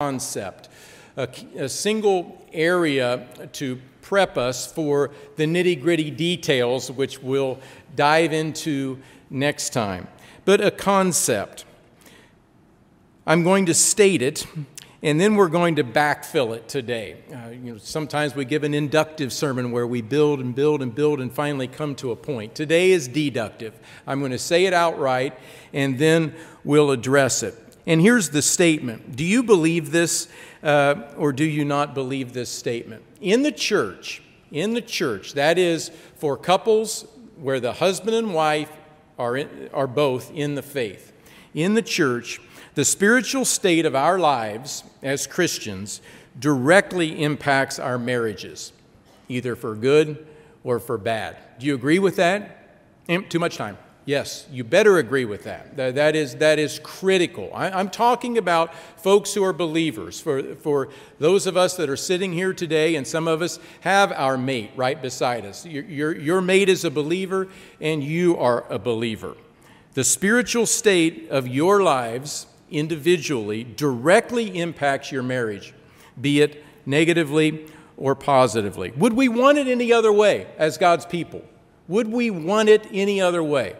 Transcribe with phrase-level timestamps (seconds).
[0.00, 0.68] concept,
[1.16, 7.58] a, a single area to prep us for the nitty gritty details, which we'll
[7.96, 8.96] dive into
[9.28, 10.06] next time.
[10.44, 11.64] But a concept.
[13.26, 14.46] I'm going to state it,
[15.02, 17.16] and then we're going to backfill it today.
[17.34, 20.94] Uh, you know, sometimes we give an inductive sermon where we build and build and
[20.94, 22.54] build and finally come to a point.
[22.54, 23.76] Today is deductive.
[24.06, 25.36] I'm going to say it outright,
[25.72, 27.67] and then we'll address it.
[27.88, 30.28] And here's the statement Do you believe this
[30.62, 33.02] uh, or do you not believe this statement?
[33.20, 37.06] In the church, in the church, that is for couples
[37.40, 38.70] where the husband and wife
[39.18, 41.12] are, in, are both in the faith,
[41.54, 42.40] in the church,
[42.74, 46.02] the spiritual state of our lives as Christians
[46.38, 48.72] directly impacts our marriages,
[49.28, 50.26] either for good
[50.62, 51.36] or for bad.
[51.58, 52.54] Do you agree with that?
[53.30, 53.78] Too much time.
[54.08, 55.76] Yes, you better agree with that.
[55.76, 57.50] That, that, is, that is critical.
[57.52, 60.18] I, am talking about folks who are believers.
[60.18, 64.10] For, for those of us that are sitting here today, and some of us have
[64.12, 65.66] our mate right beside us.
[65.66, 67.48] Your, your, your mate is a believer,
[67.82, 69.36] and you are a believer.
[69.92, 75.74] The spiritual state of your lives individually directly impacts your marriage,
[76.18, 77.66] be it negatively
[77.98, 78.90] or positively.
[78.92, 81.44] Would we want it any other way as God's people?
[81.88, 83.76] Would we want it any other way?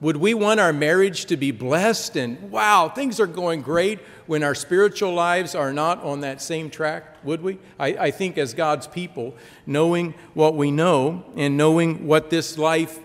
[0.00, 4.42] Would we want our marriage to be blessed and wow, things are going great when
[4.42, 7.22] our spiritual lives are not on that same track?
[7.22, 7.58] Would we?
[7.78, 9.34] I, I, think as God's people,
[9.66, 12.98] knowing what we know and knowing what this life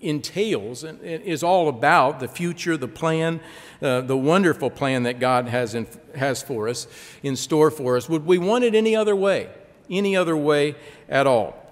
[0.00, 3.38] entails and, is all about the future, the plan,
[3.80, 6.88] uh, the wonderful plan that God has, in, has for us,
[7.22, 9.50] in store for us, would we want it any other way?
[9.88, 10.74] Any other way
[11.08, 11.67] at all?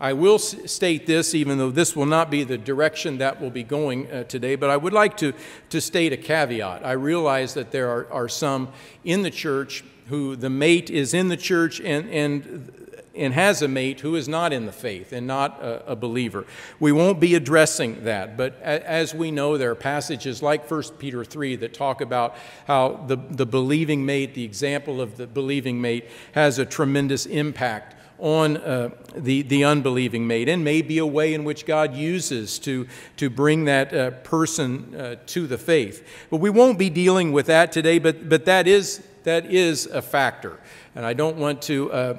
[0.00, 3.64] I will state this, even though this will not be the direction that will be
[3.64, 5.32] going uh, today, but I would like to,
[5.70, 6.86] to state a caveat.
[6.86, 8.68] I realize that there are, are some
[9.04, 13.66] in the church who the mate is in the church and, and, and has a
[13.66, 16.46] mate who is not in the faith and not a, a believer.
[16.78, 20.82] We won't be addressing that, but a, as we know, there are passages like 1
[20.98, 22.36] Peter 3 that talk about
[22.68, 27.96] how the, the believing mate, the example of the believing mate, has a tremendous impact
[28.18, 32.86] on uh, the, the unbelieving maiden may be a way in which God uses to,
[33.16, 36.06] to bring that uh, person uh, to the faith.
[36.30, 40.02] But we won't be dealing with that today, but, but that, is, that is a
[40.02, 40.58] factor.
[40.94, 42.18] And I don't want to uh,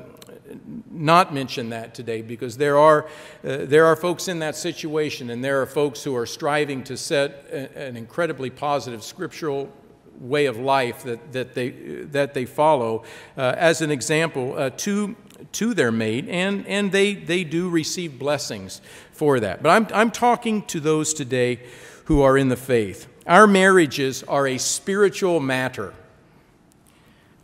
[0.90, 3.08] not mention that today because there are,
[3.44, 6.98] uh, there are folks in that situation and there are folks who are striving to
[6.98, 9.72] set a, an incredibly positive scriptural
[10.20, 13.04] way of life that, that, they, that they follow.
[13.38, 15.16] Uh, as an example, uh, two
[15.54, 19.64] to their mate, and, and they, they do receive blessings for that.
[19.64, 21.60] But I'm, I'm talking to those today
[22.06, 23.08] who are in the faith.
[23.28, 25.94] Our marriages are a spiritual matter.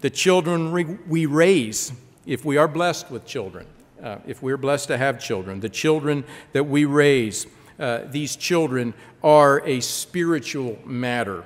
[0.01, 1.91] The children we raise,
[2.25, 3.67] if we are blessed with children,
[4.01, 6.23] uh, if we're blessed to have children, the children
[6.53, 7.47] that we raise,
[7.79, 11.43] uh, these children are a spiritual matter.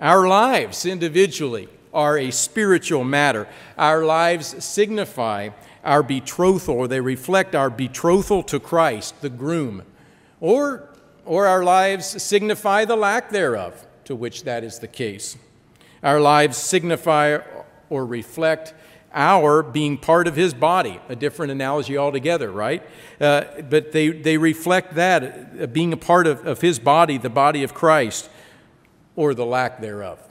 [0.00, 3.48] Our lives individually are a spiritual matter.
[3.76, 5.50] Our lives signify
[5.84, 9.82] our betrothal, or they reflect our betrothal to Christ, the groom,
[10.40, 10.88] or,
[11.24, 15.36] or our lives signify the lack thereof, to which that is the case.
[16.02, 17.38] Our lives signify
[17.90, 18.74] or reflect
[19.12, 22.82] our being part of his body, a different analogy altogether, right?
[23.20, 27.30] Uh, but they, they reflect that, uh, being a part of, of his body, the
[27.30, 28.28] body of Christ,
[29.16, 30.27] or the lack thereof.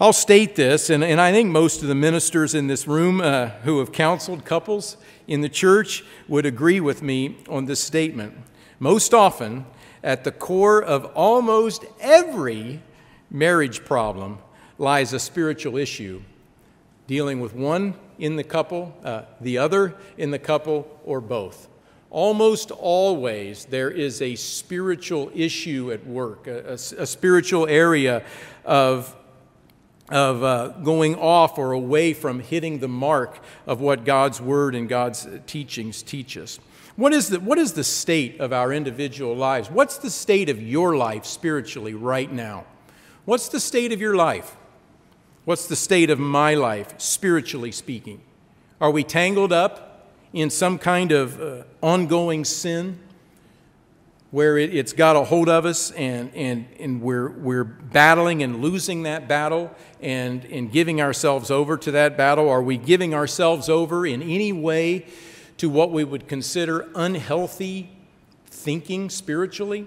[0.00, 3.50] I'll state this, and, and I think most of the ministers in this room uh,
[3.62, 4.96] who have counseled couples
[5.28, 8.34] in the church would agree with me on this statement.
[8.80, 9.64] Most often,
[10.02, 12.82] at the core of almost every
[13.30, 14.38] marriage problem
[14.76, 16.22] lies a spiritual issue
[17.06, 21.68] dealing with one in the couple, uh, the other in the couple, or both.
[22.10, 28.24] Almost always, there is a spiritual issue at work, a, a, a spiritual area
[28.64, 29.14] of
[30.12, 34.88] of uh, going off or away from hitting the mark of what God's word and
[34.88, 36.60] God's teachings teach us.
[36.96, 39.70] What is, the, what is the state of our individual lives?
[39.70, 42.66] What's the state of your life spiritually right now?
[43.24, 44.56] What's the state of your life?
[45.46, 48.20] What's the state of my life, spiritually speaking?
[48.80, 52.98] Are we tangled up in some kind of uh, ongoing sin?
[54.32, 58.62] Where it, has got a hold of us and, and, and we're, we're battling and
[58.62, 59.70] losing that battle
[60.00, 62.48] and, and giving ourselves over to that battle?
[62.48, 65.06] Are we giving ourselves over in any way
[65.58, 67.90] to what we would consider unhealthy
[68.46, 69.86] thinking spiritually?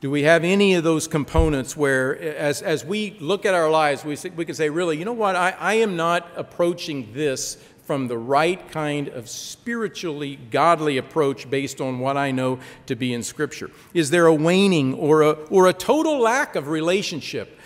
[0.00, 4.04] Do we have any of those components where, as, as we look at our lives,
[4.04, 8.08] we, we can say, really, you know what, I, I am not approaching this from
[8.08, 13.22] the right kind of spiritually godly approach based on what I know to be in
[13.22, 13.70] Scripture?
[13.92, 17.58] Is there a waning or a, or a total lack of relationship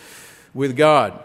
[0.54, 1.22] with God?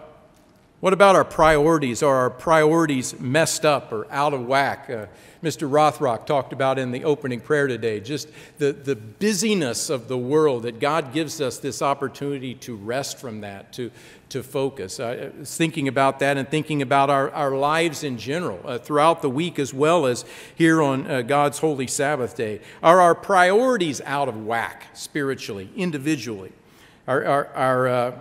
[0.82, 2.02] What about our priorities?
[2.02, 4.90] Are our priorities messed up or out of whack?
[4.90, 5.06] Uh,
[5.44, 5.70] Mr.
[5.70, 10.64] Rothrock talked about in the opening prayer today, just the, the busyness of the world,
[10.64, 13.92] that God gives us this opportunity to rest from that, to,
[14.32, 15.00] to focus.
[15.00, 19.22] I was thinking about that and thinking about our, our lives in general uh, throughout
[19.22, 20.26] the week as well as
[20.56, 22.62] here on uh, God's holy Sabbath day.
[22.82, 26.54] Are our priorities out of whack spiritually, individually?
[27.08, 28.20] Are, are, are uh,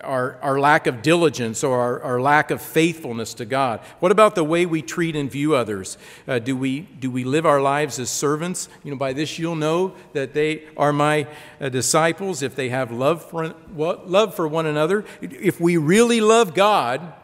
[0.00, 3.80] our, our lack of diligence or our, our, lack of faithfulness to God?
[4.00, 5.96] What about the way we treat and view others?
[6.26, 8.68] Uh, do, we, do we live our lives as servants?
[8.82, 11.28] You know, by this you'll know that they are my
[11.60, 15.04] uh, disciples if they have love for, love for one another.
[15.20, 17.14] If we really love God,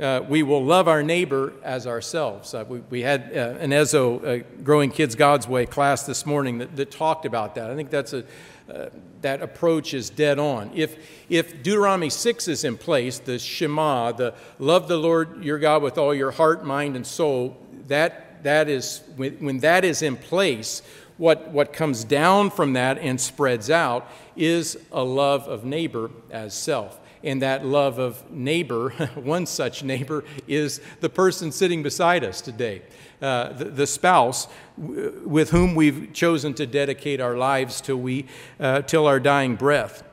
[0.00, 2.54] uh, we will love our neighbor as ourselves.
[2.54, 6.58] Uh, we, we, had uh, an Ezzo, uh, Growing Kids God's Way class this morning
[6.58, 7.68] that, that talked about that.
[7.68, 8.24] I think that's a,
[8.68, 8.90] uh,
[9.22, 10.70] that approach is dead on.
[10.74, 10.96] If,
[11.28, 15.98] if Deuteronomy 6 is in place, the Shema, the love the Lord your God with
[15.98, 17.56] all your heart, mind, and soul,
[17.86, 20.82] that, that is, when, when that is in place,
[21.16, 26.54] what, what comes down from that and spreads out is a love of neighbor as
[26.54, 27.00] self.
[27.22, 32.82] And that love of neighbor, one such neighbor, is the person sitting beside us today.
[33.20, 38.26] Uh, the, the, spouse with whom we've chosen to dedicate our lives till, we,
[38.60, 40.04] uh, till our dying breath.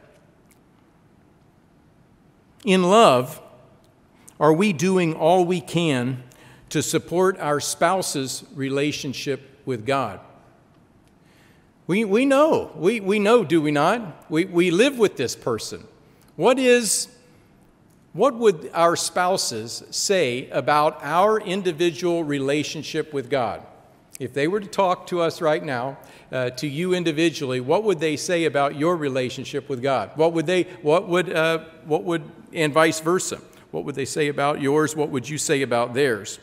[2.63, 3.40] In love,
[4.40, 6.24] are we doing all we can
[6.69, 10.19] to support our spouse's relationship with God?
[11.86, 12.72] We, we know.
[12.75, 14.30] We, we know, do we not?
[14.31, 15.86] We, we live with this person.
[16.36, 17.10] What is
[18.16, 23.62] what would our spouses say about our individual relationship with God?
[24.22, 25.98] If they were to talk to us right now,
[26.32, 30.12] uh, to you individually, what would they say about your relationship with God?
[30.16, 32.24] What would they, what would, uh, what would,
[32.54, 33.42] and vice versa?
[33.72, 34.96] What would they say about yours?
[34.96, 36.40] What would you say about theirs?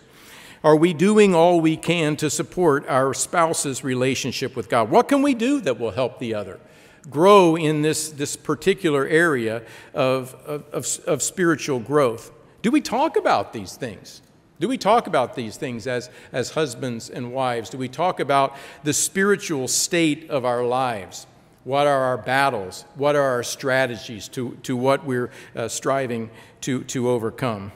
[0.62, 4.90] Are we doing all we can to support our spouse's relationship with God?
[4.90, 6.60] What can we do that will help the other?
[7.10, 9.62] Grow in this, this particular area
[9.94, 12.30] of, of, of, of spiritual growth.
[12.62, 14.22] Do we talk about these things?
[14.60, 17.70] Do we talk about these things as, as husbands and wives?
[17.70, 21.26] Do we talk about the spiritual state of our lives?
[21.64, 22.84] What are our battles?
[22.94, 27.72] What are our strategies to, to what we're uh, striving to, to overcome?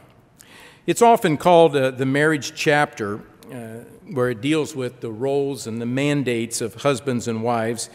[0.87, 3.21] It's often called uh, the marriage chapter,
[3.53, 7.91] uh, where it deals with the roles and the mandates of husbands and wives.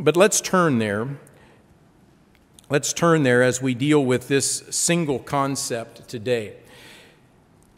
[0.00, 1.08] But let's turn there.
[2.68, 6.56] Let's turn there as we deal with this single concept today.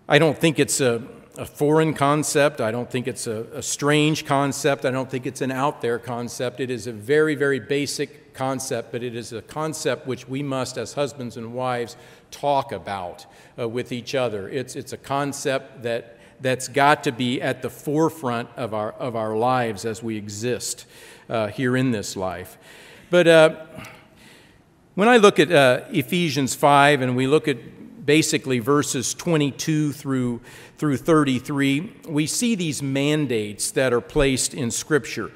[0.09, 1.03] I don't think it's a,
[1.37, 2.63] a foreign concept.
[2.63, 4.87] I don't think it's a, a strange concept.
[4.87, 6.61] I don't think it's an out there concept.
[6.61, 10.79] It is a very, very basic concept, but it is a concept which we must,
[10.79, 11.97] as husbands and wives,
[12.31, 13.27] talk about
[13.59, 14.49] uh, with each other.
[14.49, 19.17] It's, it's a concept that, that's got to be at the forefront of our, of
[19.17, 20.87] our lives as we exist
[21.29, 22.59] uh, here in this life.
[23.11, 23.67] But uh,
[24.95, 30.41] when I look at uh, Ephesians 5 and we look at basically verses 22 through,
[30.79, 35.33] through 33, we see these mandates that are placed in Scripture.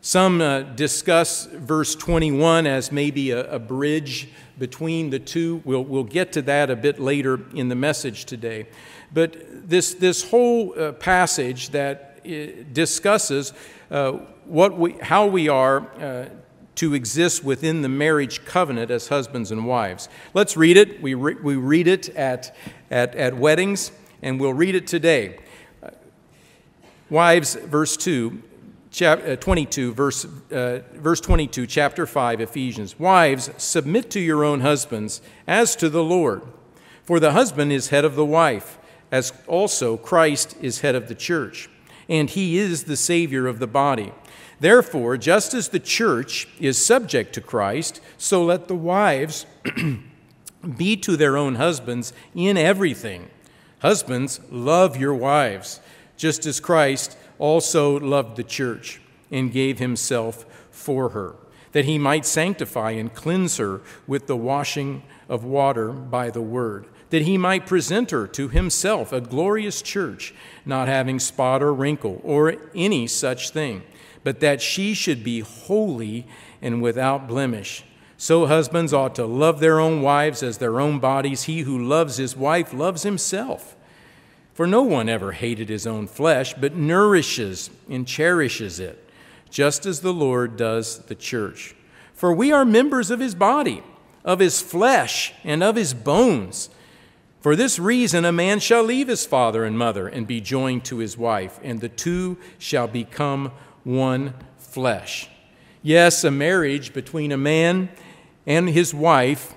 [0.00, 5.60] Some uh, discuss verse 21 as maybe a, a, bridge between the two.
[5.64, 8.68] We'll, we'll get to that a bit later in the message today.
[9.12, 12.07] But this, this whole uh, passage that
[12.72, 13.52] discusses
[13.90, 14.12] uh,
[14.44, 16.28] what we, how we are uh,
[16.78, 20.08] to exist within the marriage covenant as husbands and wives.
[20.32, 21.02] Let's read it.
[21.02, 22.54] We, re- we read it at,
[22.90, 23.90] at, at weddings,
[24.22, 25.40] and we'll read it today.
[25.82, 25.90] Uh,
[27.10, 28.42] wives, verse 2,
[28.92, 32.98] chap- uh, 22, verse, uh, verse 22, chapter 5, Ephesians.
[32.98, 36.42] Wives, submit to your own husbands as to the Lord.
[37.02, 38.78] For the husband is head of the wife,
[39.10, 41.68] as also Christ is head of the church
[42.08, 44.12] and he is the Savior of the body.
[44.60, 49.46] Therefore, just as the church is subject to Christ, so let the wives
[50.76, 53.28] be to their own husbands in everything.
[53.80, 55.80] Husbands, love your wives,
[56.16, 59.00] just as Christ also loved the church
[59.30, 61.36] and gave himself for her,
[61.72, 66.86] that he might sanctify and cleanse her with the washing of water by the word
[67.10, 70.34] that he might present her to himself a glorious church,
[70.66, 73.82] not having spot or wrinkle or any such thing,
[74.24, 76.26] but that she should be holy
[76.60, 77.84] and without blemish.
[78.16, 81.44] So husbands ought to love their own wives as their own bodies.
[81.44, 83.76] He who loves his wife loves himself.
[84.54, 89.08] For no one ever hated his own flesh, but nourishes and cherishes it,
[89.50, 91.76] just as the Lord does the church.
[92.12, 93.84] For we are members of his body,
[94.24, 96.70] of his flesh, and of his bones.
[97.48, 100.98] For this reason, a man shall leave his father and mother and be joined to
[100.98, 103.52] his wife, and the two shall become
[103.84, 105.30] one flesh.
[105.80, 107.88] Yes, a marriage between a man
[108.46, 109.54] and his wife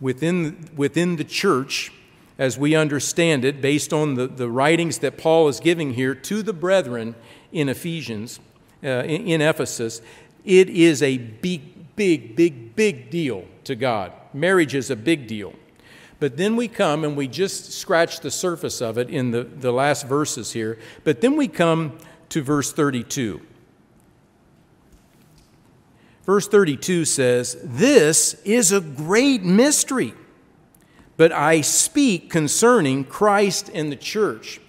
[0.00, 1.92] within, within the church,
[2.38, 6.42] as we understand it, based on the, the writings that Paul is giving here to
[6.42, 7.14] the brethren
[7.52, 8.40] in Ephesians,
[8.82, 10.02] uh, in, in Ephesus,
[10.44, 14.10] it is a big, big, big, big deal to God.
[14.34, 15.54] Marriage is a big deal.
[16.18, 19.72] But then we come and we just scratch the surface of it in the, the
[19.72, 20.78] last verses here.
[21.04, 21.98] But then we come
[22.30, 23.40] to verse 32.
[26.24, 30.14] Verse 32 says, This is a great mystery,
[31.16, 34.60] but I speak concerning Christ and the church.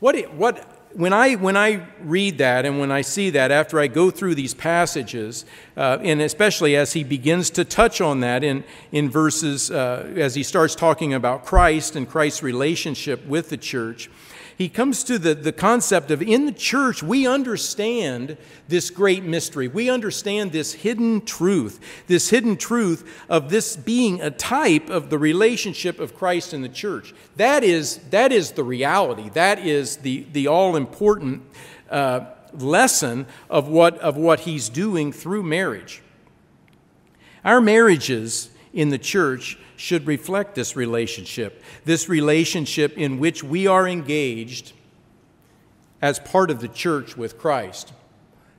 [0.00, 3.78] What, it, what when I, when I read that and when I see that after
[3.78, 5.44] I go through these passages,
[5.76, 10.34] uh, and especially as he begins to touch on that in, in verses, uh, as
[10.34, 14.08] he starts talking about Christ and Christ's relationship with the church,
[14.56, 19.68] he comes to the, the concept of in the church, we understand this great mystery.
[19.68, 25.18] We understand this hidden truth, this hidden truth of this being a type of the
[25.18, 27.14] relationship of Christ and the church.
[27.36, 29.28] That is, that is the reality.
[29.30, 31.42] That is the, the all important
[31.90, 32.20] uh,
[32.54, 36.02] lesson of what, of what he's doing through marriage.
[37.44, 43.86] Our marriages in the church should reflect this relationship, this relationship in which we are
[43.86, 44.72] engaged
[46.02, 47.92] as part of the church with Christ.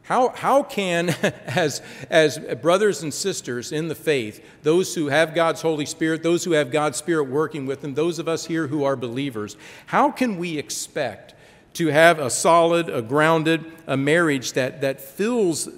[0.04, 1.10] How, how can,
[1.48, 6.46] as, as brothers and sisters in the faith, those who have God's Holy Spirit, those
[6.46, 9.58] who have God's Spirit working with them, those of us here who are believers,
[9.88, 11.34] how can we expect
[11.74, 15.70] to have a solid, a grounded, a marriage that, that fills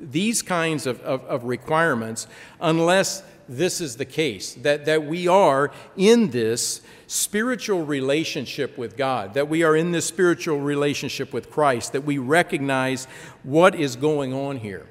[0.00, 2.26] these kinds of, of, of requirements
[2.60, 9.34] unless this is the case, that, that we are in this spiritual relationship with God,
[9.34, 13.06] that we are in this spiritual relationship with Christ, that we recognize
[13.42, 14.86] what is going on here.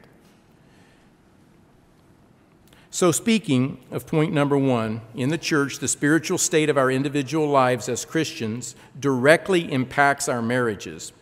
[2.90, 7.48] So, speaking of point number one, in the church, the spiritual state of our individual
[7.48, 11.14] lives as Christians directly impacts our marriages.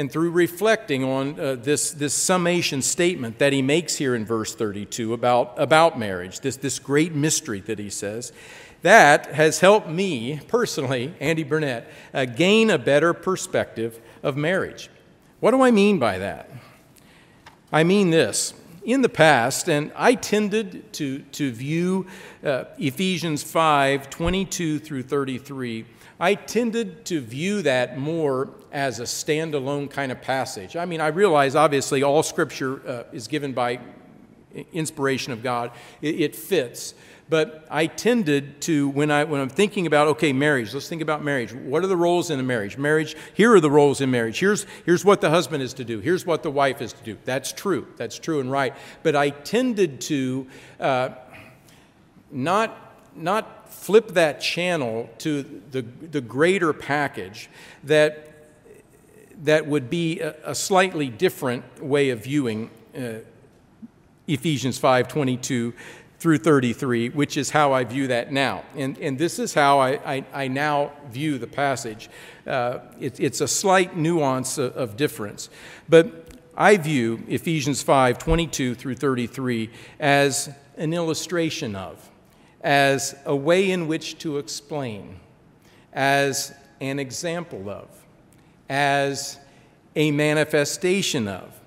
[0.00, 4.54] And through reflecting on uh, this, this summation statement that he makes here in verse
[4.54, 8.32] 32 about, about marriage, this, this great mystery that he says,
[8.80, 14.88] that has helped me personally, Andy Burnett, uh, gain a better perspective of marriage.
[15.40, 16.50] What do I mean by that?
[17.70, 18.54] I mean this.
[18.82, 22.06] In the past, and I tended to, to view
[22.42, 25.84] uh, Ephesians 5 22 through 33
[26.22, 30.76] I tended to view that more as a standalone kind of passage.
[30.76, 33.80] I mean, I realize obviously all scripture uh, is given by
[34.72, 35.70] inspiration of God,
[36.02, 36.94] it, it, fits.
[37.28, 41.22] But I tended to, when, I, when I'm thinking about, okay, marriage, let's think about
[41.22, 41.52] marriage.
[41.52, 42.76] What are the roles in a marriage?
[42.76, 44.40] Marriage, here are the roles in marriage.
[44.40, 46.00] Here's, here's what the husband is to do.
[46.00, 47.16] Here's what the wife is to do.
[47.24, 47.86] That's true.
[47.96, 48.74] That's true and right.
[49.04, 50.48] But I tended to
[50.80, 51.10] uh,
[52.32, 52.76] not,
[53.14, 57.48] not flip that channel to the, the greater package
[57.84, 58.26] that,
[59.44, 63.14] that would be a, a slightly different way of viewing uh,
[64.26, 65.74] Ephesians 5 22
[66.18, 68.62] through 33, which is how I view that now.
[68.76, 72.10] And, and this is how I, I, I now view the passage.
[72.46, 75.48] Uh, it, it's a slight nuance of, of difference.
[75.88, 82.10] But I view Ephesians 5 22 through 33 as an illustration of
[82.62, 85.18] as a way in which to explain,
[85.92, 87.88] as an example of,
[88.70, 89.36] as
[89.96, 91.60] a manifestation of,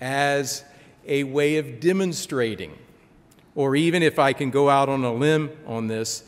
[0.00, 0.64] as
[1.06, 2.76] a way of demonstrating,
[3.54, 6.24] or even if I can go out on a limb on this,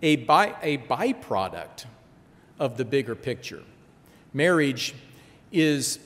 [0.00, 1.84] a, by, a byproduct
[2.58, 3.62] of the bigger picture.
[4.32, 4.94] Marriage
[5.52, 6.00] is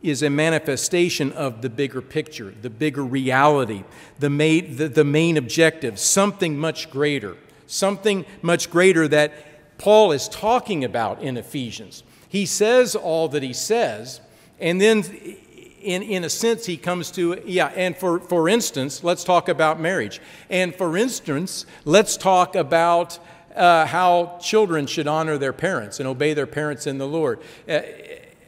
[0.00, 3.82] is a manifestation of the bigger picture, the bigger reality,
[4.20, 7.36] the main, the, the main objective, something much greater,
[7.66, 12.04] something much greater that Paul is talking about in Ephesians.
[12.28, 14.20] He says all that he says,
[14.60, 15.04] and then
[15.80, 19.80] in, in a sense, he comes to, yeah, and for, for instance, let's talk about
[19.80, 20.20] marriage.
[20.50, 23.18] And for instance, let's talk about
[23.54, 27.40] uh, how children should honor their parents and obey their parents in the Lord.
[27.68, 27.80] Uh,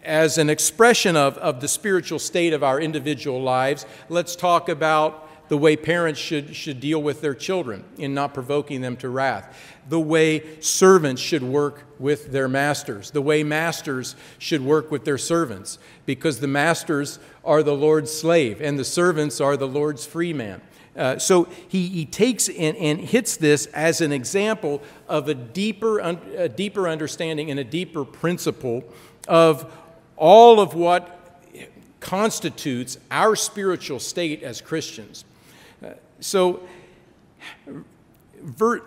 [0.04, 5.29] as an expression of, of the spiritual state of our individual lives, let's talk about
[5.50, 9.58] the way parents should, should deal with their children in not provoking them to wrath,
[9.88, 15.18] the way servants should work with their masters, the way masters should work with their
[15.18, 20.32] servants, because the masters are the Lord's slave and the servants are the Lord's free
[20.32, 20.60] man.
[20.94, 25.98] Uh, so he, he takes and, and, hits this as an example of a deeper,
[25.98, 28.84] a deeper understanding and a deeper principle
[29.26, 29.72] of
[30.16, 31.42] all of what
[31.98, 35.24] constitutes our spiritual state as Christians.
[36.20, 36.62] So,
[38.42, 38.82] ver-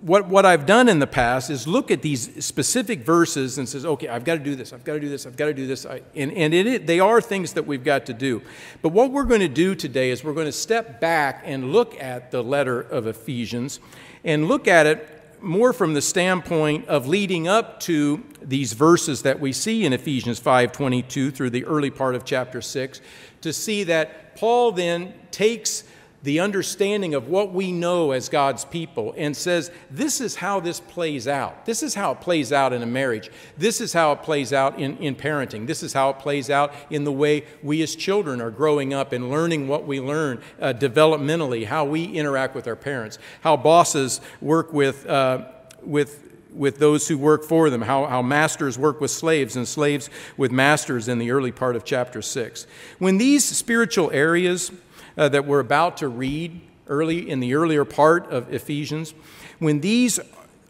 [0.00, 3.84] what, what I've done in the past is look at these specific verses and says,
[3.84, 5.66] okay, I've got to do this, I've got to do this, I've got to do
[5.66, 5.84] this.
[5.86, 8.42] I, and and it, they are things that we've got to do.
[8.82, 12.00] But what we're going to do today is we're going to step back and look
[12.00, 13.80] at the letter of Ephesians
[14.24, 19.38] and look at it more from the standpoint of leading up to these verses that
[19.38, 23.00] we see in Ephesians 5:22 through the early part of chapter 6
[23.40, 25.84] to see that Paul then takes
[26.22, 30.80] the understanding of what we know as God's people and says, this is how this
[30.80, 31.64] plays out.
[31.64, 33.30] This is how it plays out in a marriage.
[33.56, 35.66] This is how it plays out in, in parenting.
[35.66, 39.12] This is how it plays out in the way we as children are growing up
[39.12, 44.20] and learning what we learn uh, developmentally, how we interact with our parents, how bosses
[44.40, 45.44] work with, uh,
[45.82, 50.10] with with those who work for them, how, how masters work with slaves and slaves
[50.36, 52.66] with masters in the early part of chapter 6.
[52.98, 54.72] When these spiritual areas
[55.18, 59.12] uh, that we're about to read early in the earlier part of Ephesians,
[59.58, 60.20] when these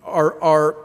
[0.02, 0.76] are, are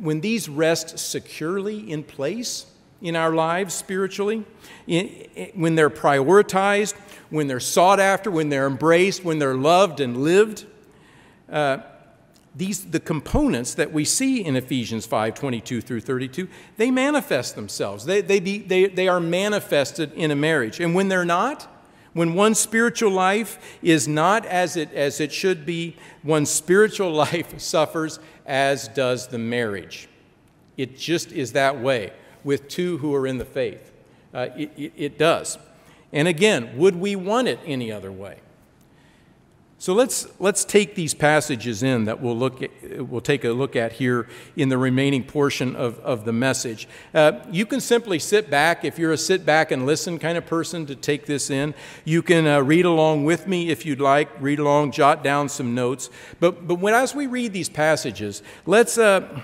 [0.00, 2.66] when these rest securely in place
[3.02, 4.44] in our lives spiritually,
[4.86, 6.94] in, in, when they're prioritized,
[7.30, 10.66] when they're sought after, when they're embraced, when they're loved and lived,
[11.50, 11.78] uh,
[12.54, 18.04] these the components that we see in Ephesians 5 22 through 32 they manifest themselves.
[18.04, 20.80] They, they, be, they, they are manifested in a marriage.
[20.80, 21.68] And when they're not
[22.12, 27.58] when one's spiritual life is not as it, as it should be, one's spiritual life
[27.60, 30.08] suffers, as does the marriage.
[30.76, 32.12] It just is that way
[32.44, 33.92] with two who are in the faith.
[34.32, 35.58] Uh, it, it, it does.
[36.12, 38.38] And again, would we want it any other way?
[39.80, 43.76] So let's, let's take these passages in that we'll, look at, we'll take a look
[43.76, 46.88] at here in the remaining portion of, of the message.
[47.14, 50.44] Uh, you can simply sit back, if you're a sit back and listen kind of
[50.44, 51.74] person, to take this in.
[52.04, 55.76] You can uh, read along with me if you'd like, read along, jot down some
[55.76, 56.10] notes.
[56.40, 59.42] But, but when, as we read these passages, let's uh,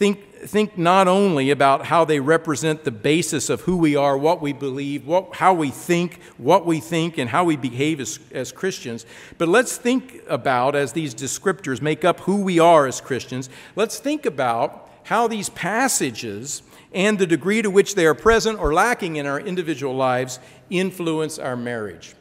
[0.00, 4.40] think think not only about how they represent the basis of who we are, what
[4.40, 8.50] we believe, what, how we think, what we think, and how we behave as, as
[8.50, 9.04] Christians,
[9.36, 13.98] but let's think about, as these descriptors make up who we are as Christians, let's
[13.98, 16.62] think about how these passages
[16.94, 20.38] and the degree to which they are present or lacking in our individual lives
[20.70, 22.14] influence our marriage.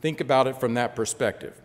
[0.00, 1.60] Think about it from that perspective.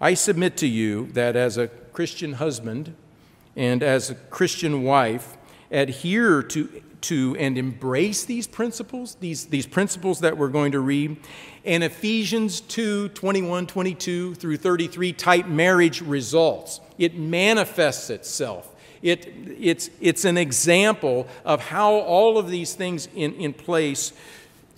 [0.00, 2.96] I submit to you that as a Christian husband
[3.56, 5.36] and as a Christian wife,
[5.70, 11.16] adhere to, to and embrace these principles, these, these principles that we're going to read.
[11.64, 16.80] And Ephesians 2 21, 22 through 33 type marriage results.
[16.98, 18.70] It manifests itself.
[19.02, 19.26] It,
[19.58, 24.14] it's, it's an example of how all of these things in, in place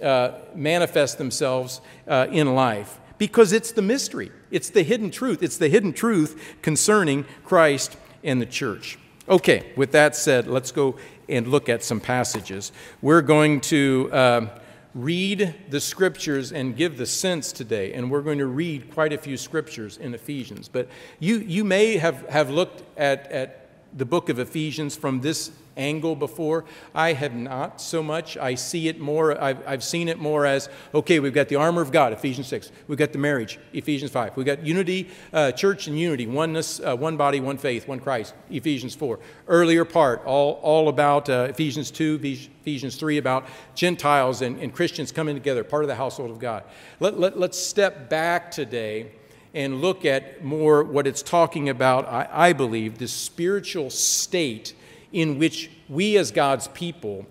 [0.02, 5.56] uh, manifest themselves uh, in life because it's the mystery, it's the hidden truth, it's
[5.56, 8.98] the hidden truth concerning Christ and the church.
[9.28, 10.96] Okay, with that said, let's go
[11.28, 12.70] and look at some passages.
[13.00, 14.46] We're going to uh,
[14.94, 19.18] read the scriptures and give the sense today, and we're going to read quite a
[19.18, 20.68] few scriptures in Ephesians.
[20.68, 23.65] But you, you may have, have looked at, at
[23.96, 26.64] the book of Ephesians from this angle before.
[26.94, 28.37] I have not so much.
[28.37, 31.82] I see it more, I've, I've seen it more as okay, we've got the armor
[31.82, 32.72] of God, Ephesians 6.
[32.88, 34.37] We've got the marriage, Ephesians 5.
[34.37, 38.35] We've got unity, uh, church and unity, oneness, uh, one body, one faith, one Christ,
[38.50, 39.18] Ephesians 4.
[39.48, 45.12] Earlier part, all, all about uh, Ephesians 2, Ephesians 3, about Gentiles and, and Christians
[45.12, 46.64] coming together, part of the household of God.
[47.00, 49.11] Let, let, let's step back today
[49.57, 54.75] and look at more what it's talking about, I, I believe, the spiritual state
[55.12, 57.25] in which we as God's people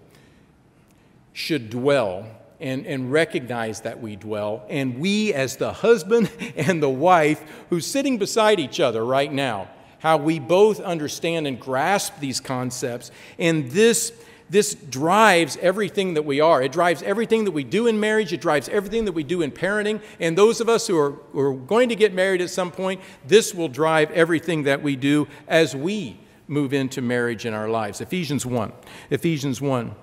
[1.34, 2.26] should dwell
[2.60, 4.66] and, and recognize that we dwell.
[4.70, 9.70] And we, as the husband and the wife who's sitting beside each other right now,
[10.00, 13.12] how we both understand and grasp these concepts.
[13.38, 14.12] And this,
[14.50, 16.62] this drives everything that we are.
[16.62, 18.32] It drives everything that we do in marriage.
[18.32, 20.02] It drives everything that we do in parenting.
[20.20, 23.02] And those of us who are, who are going to get married at some point,
[23.26, 28.02] this will drive everything that we do as we move into marriage in our lives.
[28.02, 28.72] Ephesians 1.
[29.10, 29.96] Ephesians 1.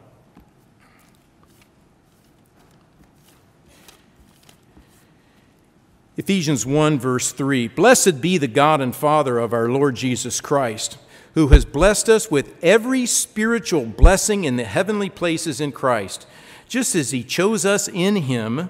[6.16, 10.98] Ephesians 1, verse 3 Blessed be the God and Father of our Lord Jesus Christ
[11.34, 16.26] who has blessed us with every spiritual blessing in the heavenly places in Christ,
[16.68, 18.68] just as he chose us in him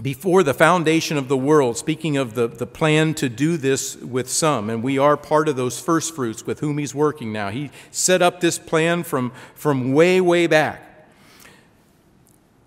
[0.00, 4.28] before the foundation of the world, speaking of the, the plan to do this with
[4.28, 7.50] some, and we are part of those first fruits with whom he's working now.
[7.50, 10.88] He set up this plan from, from way, way back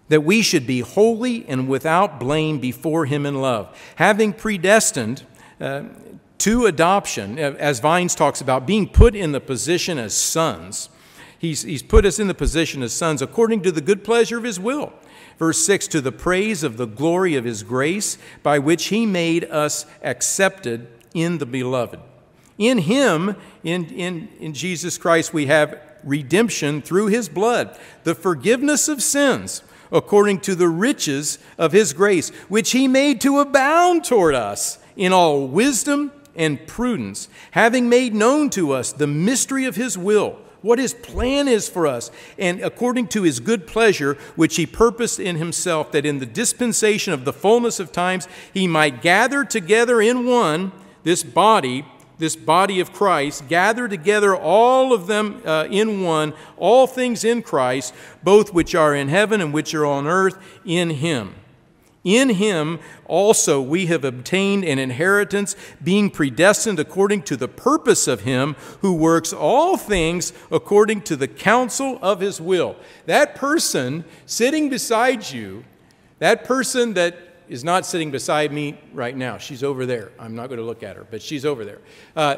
[0.08, 5.24] that we should be holy and without blame before him in love, having predestined
[5.60, 5.84] uh,
[6.39, 10.89] to adoption, as Vines talks about, being put in the position as sons.
[11.38, 14.43] He's, he's put us in the position as sons according to the good pleasure of
[14.43, 14.93] his will.
[15.38, 19.45] Verse 6 To the praise of the glory of his grace, by which he made
[19.45, 22.00] us accepted in the beloved.
[22.58, 28.88] In him, in, in, in Jesus Christ, we have redemption through his blood, the forgiveness
[28.88, 34.36] of sins according to the riches of his grace, which he made to abound toward
[34.36, 39.98] us in all wisdom and prudence, having made known to us the mystery of his
[39.98, 44.65] will, what his plan is for us, and according to his good pleasure, which he
[44.65, 49.45] purposed in himself, that in the dispensation of the fullness of times he might gather
[49.45, 50.71] together in one
[51.04, 51.86] this body
[52.17, 57.41] this body of Christ, gather together all of them uh, in one, all things in
[57.41, 57.93] Christ,
[58.24, 61.36] both which are in heaven and which are on earth, in Him.
[62.06, 68.22] In Him also we have obtained an inheritance, being predestined according to the purpose of
[68.22, 72.78] Him who works all things according to the counsel of His will.
[73.08, 75.65] That person sitting beside you,
[76.20, 77.18] that person that
[77.50, 79.38] is not sitting beside me right now.
[79.38, 80.12] She's over there.
[80.20, 81.80] I'm not going to look at her, but she's over there.
[82.15, 82.38] Uh,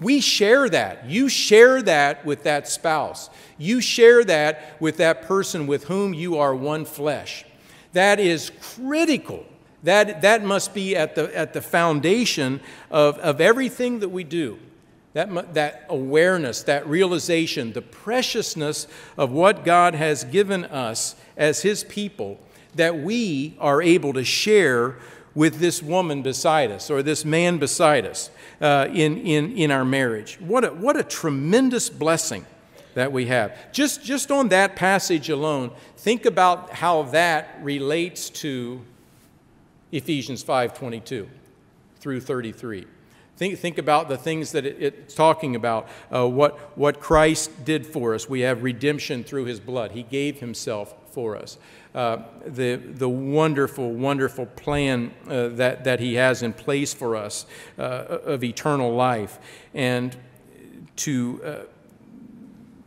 [0.00, 1.08] we share that.
[1.08, 3.30] You share that with that spouse.
[3.58, 7.44] You share that with that person with whom you are one flesh.
[7.92, 9.44] That is critical.
[9.82, 14.58] That, that must be at the, at the foundation of, of everything that we do.
[15.14, 18.86] That, that awareness, that realization, the preciousness
[19.18, 22.40] of what God has given us as His people
[22.74, 24.96] that we are able to share
[25.34, 29.84] with this woman beside us or this man beside us uh, in, in, in our
[29.84, 30.38] marriage.
[30.40, 32.46] What a, what a tremendous blessing
[32.94, 33.56] that we have.
[33.72, 38.80] Just, just on that passage alone, think about how that relates to
[39.90, 41.28] Ephesians 5.22
[41.96, 42.86] through 33.
[43.36, 47.86] Think, think about the things that it, it's talking about, uh, what, what Christ did
[47.86, 48.28] for us.
[48.28, 49.92] We have redemption through his blood.
[49.92, 51.58] He gave himself for us.
[51.94, 57.44] Uh, the, the wonderful, wonderful plan uh, that, that He has in place for us
[57.78, 59.38] uh, of eternal life,
[59.74, 60.16] and
[60.96, 61.56] to uh,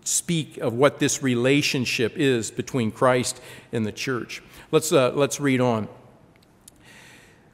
[0.05, 3.41] speak of what this relationship is between Christ
[3.71, 4.41] and the church.
[4.71, 5.87] Let's, uh, let's read on.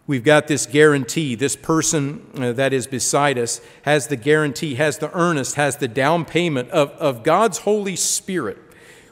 [0.07, 1.35] We've got this guarantee.
[1.35, 5.87] This person uh, that is beside us has the guarantee, has the earnest, has the
[5.87, 8.57] down payment of, of God's Holy Spirit.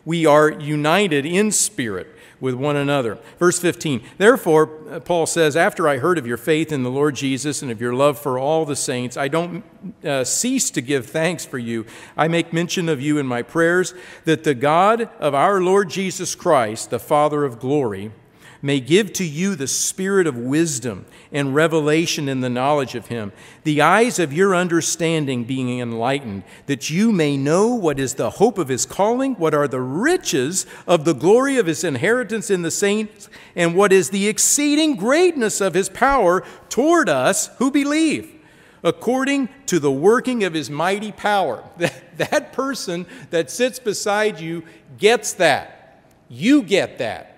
[0.03, 3.17] We are united in spirit with one another.
[3.37, 7.15] Verse 15, therefore, uh, Paul says, After I heard of your faith in the Lord
[7.15, 9.63] Jesus and of your love for all the saints, I don't
[10.03, 11.85] uh, cease to give thanks for you.
[12.15, 13.93] I make mention of you in my prayers,
[14.25, 18.11] that the God of our Lord Jesus Christ, the Father of glory,
[18.61, 23.31] may give to you the spirit of wisdom and revelation in the knowledge of him,
[23.63, 28.57] the eyes of your understanding being enlightened, that you may know what is the hope
[28.57, 32.71] of his calling, what are the riches of the glory of his inheritance in the
[32.71, 38.35] saints, and what is the exceeding greatness of his power toward us who believe.
[38.83, 41.63] According to the working of his mighty power.
[41.77, 44.65] That, that person that sits beside you
[44.97, 46.01] gets that.
[46.27, 47.28] You get that.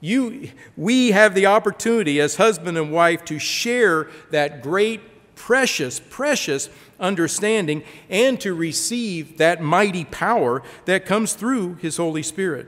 [0.00, 5.00] You, we have the opportunity as husband and wife to share that great,
[5.34, 12.66] precious, precious understanding and to receive that mighty power that comes through His Holy Spirit.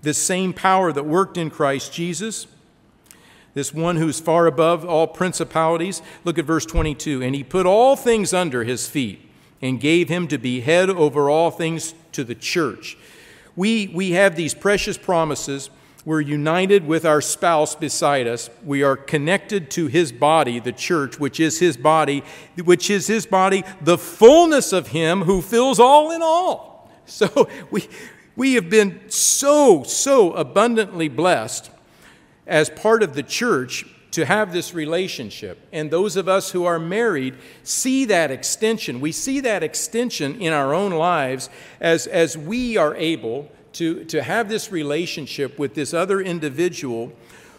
[0.00, 2.46] This same power that worked in Christ Jesus,
[3.54, 6.00] this one who's far above all principalities.
[6.24, 7.22] Look at verse 22.
[7.22, 9.28] And He put all things under His feet
[9.60, 12.96] and gave Him to be head over all things to the church.
[13.54, 15.68] We, we have these precious promises
[16.04, 18.50] we're united with our spouse beside us.
[18.64, 22.24] We are connected to his body, the church, which is his body,
[22.64, 26.70] which is his body, the fullness of him who fills all in all.
[27.04, 27.88] So we,
[28.36, 31.70] we have been so, so abundantly blessed
[32.46, 35.66] as part of the church to have this relationship.
[35.72, 39.00] And those of us who are married see that extension.
[39.00, 44.22] We see that extension in our own lives as, as we are able to, to
[44.22, 47.12] have this relationship with this other individual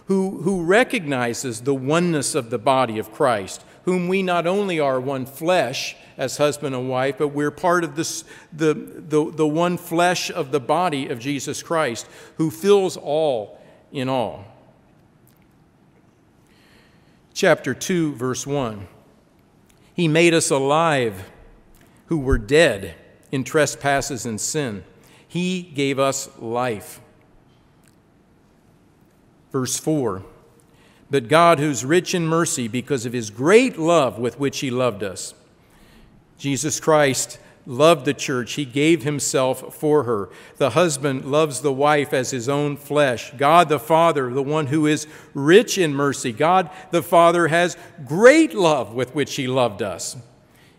[0.08, 5.00] who, who recognizes the oneness of the body of Christ, whom we not only are
[5.00, 9.78] one flesh as husband and wife, but we're part of this, the, the, the one
[9.78, 13.60] flesh of the body of Jesus Christ, who fills all
[13.92, 14.46] in all.
[17.34, 18.88] Chapter 2, verse 1.
[19.96, 21.30] He made us alive
[22.08, 22.96] who were dead
[23.32, 24.84] in trespasses and sin.
[25.34, 27.02] He gave us life.
[29.52, 30.22] Verse 4
[31.10, 35.02] But God, who's rich in mercy because of his great love with which he loved
[35.02, 35.34] us,
[36.38, 38.54] Jesus Christ loved the church.
[38.54, 40.30] He gave himself for her.
[40.58, 43.34] The husband loves the wife as his own flesh.
[43.36, 48.54] God the Father, the one who is rich in mercy, God the Father has great
[48.54, 50.16] love with which he loved us.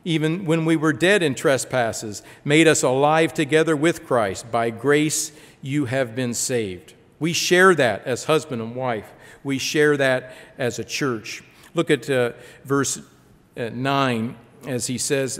[0.05, 4.51] Even when we were dead in trespasses, made us alive together with Christ.
[4.51, 6.95] By grace you have been saved.
[7.19, 9.11] We share that as husband and wife.
[9.43, 11.43] We share that as a church.
[11.75, 12.33] Look at uh,
[12.64, 13.01] verse
[13.57, 15.38] uh, 9 as he says,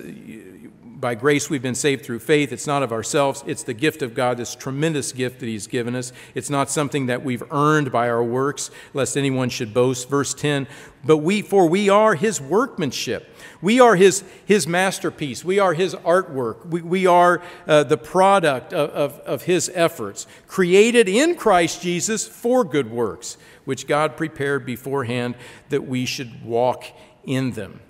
[1.05, 2.51] by grace we've been saved through faith.
[2.51, 5.95] It's not of ourselves, it's the gift of God, this tremendous gift that He's given
[5.95, 6.15] us.
[6.35, 10.09] It's not something that we've earned by our works, lest anyone should boast.
[10.09, 10.67] Verse 10
[11.05, 13.29] But we, for we are His workmanship.
[13.61, 15.45] We are His, his masterpiece.
[15.45, 16.65] We are His artwork.
[16.65, 22.27] We, we are uh, the product of, of, of His efforts, created in Christ Jesus
[22.27, 25.35] for good works, which God prepared beforehand
[25.69, 26.87] that we should walk
[27.25, 27.81] in them.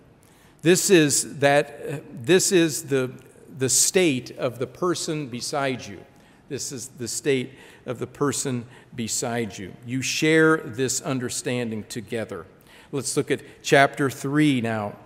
[0.64, 3.12] This is, that, this is the,
[3.58, 6.02] the state of the person beside you.
[6.48, 7.50] This is the state
[7.84, 9.74] of the person beside you.
[9.84, 12.46] You share this understanding together.
[12.92, 14.96] Let's look at chapter 3 now.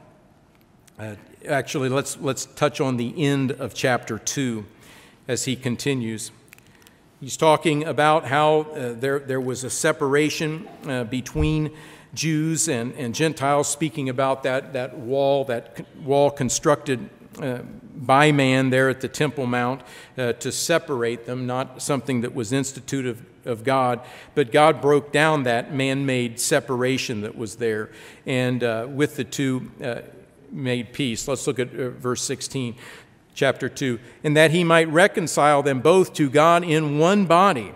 [0.97, 1.17] Uh,
[1.49, 4.65] actually, let's, let's touch on the end of chapter 2
[5.27, 6.31] as he continues.
[7.21, 11.73] He's talking about how uh, there, there was a separation uh, between
[12.15, 17.09] Jews and, and Gentiles, speaking about that, that wall, that wall constructed
[17.41, 17.59] uh,
[17.95, 19.83] by man there at the Temple Mount
[20.17, 24.01] uh, to separate them, not something that was instituted of, of God,
[24.35, 27.91] but God broke down that man made separation that was there,
[28.27, 30.01] and uh, with the two uh,
[30.51, 31.29] made peace.
[31.29, 32.77] Let's look at uh, verse 16,
[33.35, 33.99] chapter 2.
[34.25, 37.73] And that he might reconcile them both to God in one body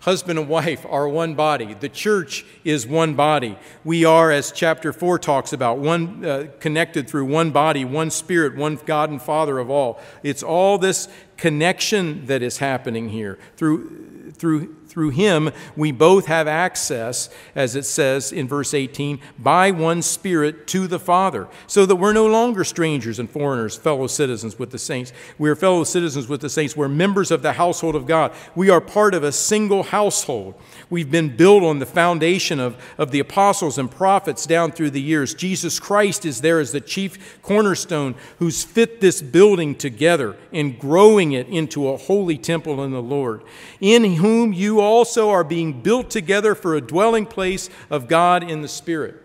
[0.00, 1.74] Husband and wife are one body.
[1.74, 3.58] The church is one body.
[3.84, 8.56] We are, as chapter 4 talks about, one uh, connected through one body, one spirit,
[8.56, 10.00] one God and Father of all.
[10.22, 13.38] It's all this connection that is happening here.
[13.56, 19.70] Through, through through him, we both have access, as it says in verse 18, by
[19.70, 24.58] one Spirit to the Father, so that we're no longer strangers and foreigners, fellow citizens
[24.58, 25.12] with the saints.
[25.38, 26.76] We are fellow citizens with the saints.
[26.76, 28.32] We're members of the household of God.
[28.54, 30.54] We are part of a single household.
[30.90, 35.00] We've been built on the foundation of, of the apostles and prophets down through the
[35.00, 35.34] years.
[35.34, 41.32] Jesus Christ is there as the chief cornerstone who's fit this building together and growing
[41.32, 43.42] it into a holy temple in the Lord,
[43.80, 48.62] in whom you also are being built together for a dwelling place of God in
[48.62, 49.16] the Spirit.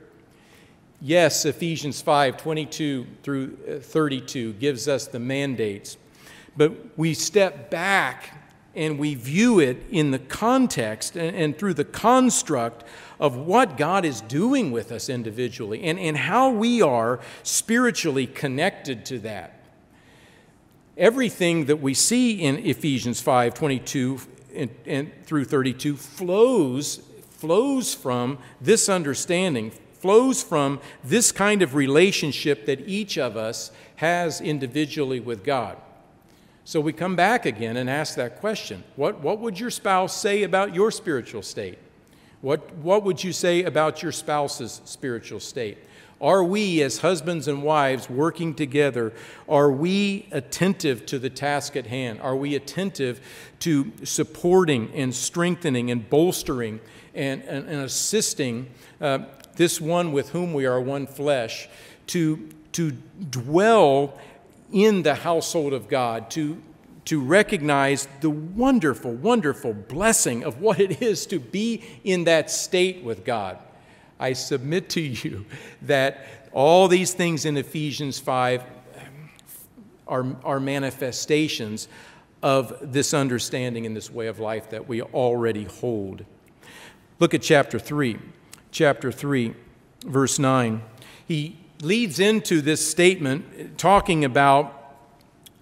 [1.02, 5.98] Yes, Ephesians 5 22 through uh, 32 gives us the mandates,
[6.56, 8.42] but we step back
[8.76, 12.84] and we view it in the context and, and, through the construct
[13.20, 19.06] of what God is doing with us individually and, and how we are spiritually connected
[19.06, 19.62] to that.
[20.98, 24.20] Everything that we see in Ephesians 5 22
[24.56, 32.88] and, through 32 flows, flows from this understanding, flows from this kind of relationship that
[32.88, 35.78] each of us has individually with God.
[36.64, 40.44] So we come back again and ask that question What, what would your spouse say
[40.44, 41.78] about your spiritual state?
[42.42, 45.78] What, what would you say about your spouse's spiritual state?
[46.22, 49.12] Are we, as husbands and wives working together,
[49.50, 52.22] are we attentive to the task at hand?
[52.22, 53.20] Are we attentive
[53.60, 56.80] to supporting and strengthening and bolstering
[57.14, 58.70] and, and, and assisting
[59.02, 59.20] uh,
[59.58, 61.68] this one with whom we are one flesh
[62.08, 62.92] to, to
[63.30, 64.18] dwell
[64.72, 66.62] in the household of God, to,
[67.06, 73.04] to recognize the wonderful, wonderful blessing of what it is to be in that state
[73.04, 73.58] with God.
[74.20, 75.46] I submit to you
[75.84, 78.64] that all these things in Ephesians 5
[80.08, 81.88] are, are manifestations
[82.42, 86.26] of this understanding and this way of life that we already hold.
[87.20, 88.18] Look at chapter 3.
[88.72, 89.54] Chapter 3,
[90.06, 90.82] verse 9.
[91.28, 94.72] He leads into this statement talking about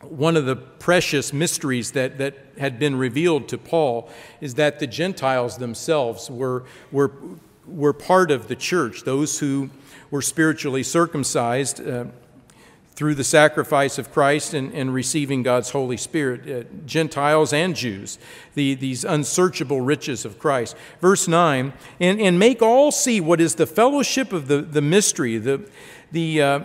[0.01, 4.09] one of the precious mysteries that, that had been revealed to Paul
[4.41, 7.11] is that the Gentiles themselves were, were,
[7.67, 9.69] were part of the church, those who
[10.11, 12.05] were spiritually circumcised uh,
[12.95, 18.19] through the sacrifice of Christ and, and receiving God's Holy Spirit, uh, Gentiles and Jews,
[18.53, 20.75] the, these unsearchable riches of Christ.
[21.01, 25.39] Verse 9, and, and make all see what is the fellowship of the, the mystery,
[25.39, 25.67] the,
[26.11, 26.59] the, uh,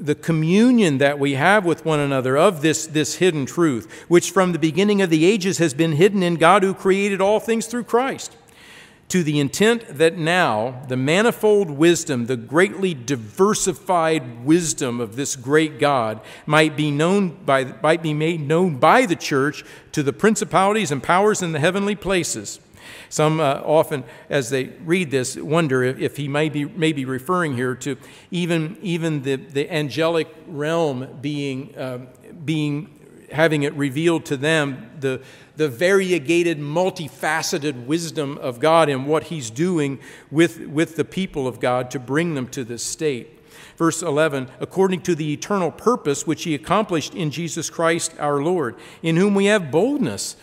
[0.00, 4.52] the communion that we have with one another of this, this hidden truth, which from
[4.52, 7.84] the beginning of the ages has been hidden in God who created all things through
[7.84, 8.34] Christ
[9.08, 15.78] to the intent that now the manifold wisdom, the greatly diversified wisdom of this great
[15.78, 20.90] God might be known by, might be made known by the church to the principalities
[20.90, 22.60] and powers in the heavenly places.
[23.08, 27.06] Some uh, often, as they read this, wonder if, if, he may be, may be
[27.06, 27.96] referring here to
[28.30, 32.00] even, even the, the angelic realm being, uh,
[32.44, 32.97] being
[33.32, 35.20] having it revealed to them the,
[35.56, 39.98] the variegated, multifaceted wisdom of God and what He's doing
[40.30, 43.34] with, with the people of God to bring them to this state.
[43.76, 48.76] Verse 11, according to the eternal purpose which He accomplished in Jesus Christ our Lord,
[49.02, 50.36] in whom we have boldness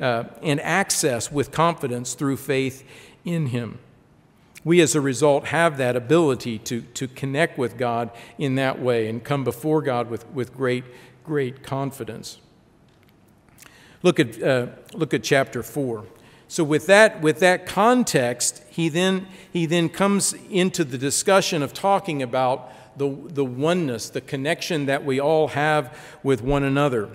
[0.00, 2.84] uh, and access with confidence through faith
[3.24, 3.78] in Him.
[4.64, 9.08] We, as a result, have that ability to, to connect with God in that way
[9.08, 10.84] and come before God with, with great
[11.24, 12.38] great confidence.
[14.02, 16.04] Look at, uh, look at chapter 4.
[16.46, 21.72] So with that, with that context, he then, he then comes into the discussion of
[21.72, 27.08] talking about the, the oneness, the connection that we all have with one another.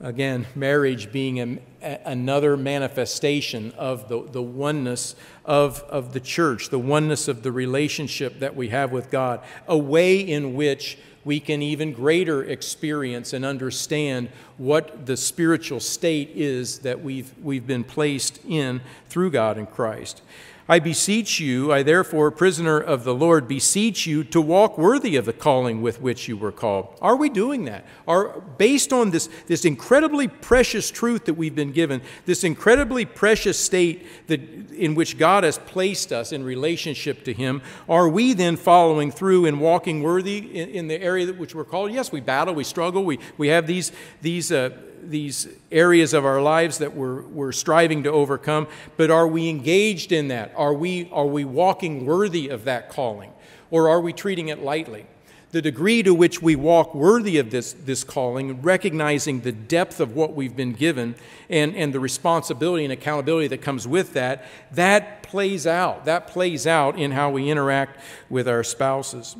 [0.00, 5.14] Again, marriage being a, a, another manifestation of the, the oneness
[5.44, 9.76] of, of the church, the oneness of the relationship that we have with God, a
[9.76, 16.78] way in which we can even greater experience and understand what the spiritual state is
[16.78, 20.22] that we've, we've been placed in through God in Christ.
[20.70, 25.24] I beseech you, I therefore, prisoner of the Lord, beseech you to walk worthy of
[25.24, 26.94] the calling with which you were called.
[27.00, 27.86] Are we doing that?
[28.06, 33.58] Are based on this, this incredibly precious truth that we've been given, this incredibly precious
[33.58, 34.40] state that,
[34.72, 39.46] in which God has placed us in relationship to Him, are we then following through
[39.46, 41.92] and walking worthy in, in the area that which we're called?
[41.92, 44.76] Yes, we battle, we struggle, we, we have these, these uh,
[45.10, 48.66] these areas of our lives that we're, we're striving to overcome,
[48.96, 50.52] but are we engaged in that?
[50.56, 53.32] Are we, are we walking worthy of that calling?
[53.70, 55.06] Or are we treating it lightly?
[55.50, 60.14] The degree to which we walk worthy of this, this calling, recognizing the depth of
[60.14, 61.14] what we've been given
[61.48, 66.04] and, and the responsibility and accountability that comes with that, that plays out.
[66.04, 69.36] That plays out in how we interact with our spouses.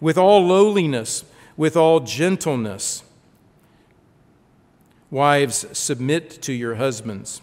[0.00, 1.24] With all lowliness,
[1.56, 3.02] with all gentleness,
[5.12, 7.42] Wives, submit to your husbands.